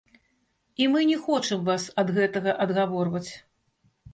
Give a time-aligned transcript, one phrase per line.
[0.83, 3.27] І мы не хочам вас ад гэтага адгаворваць.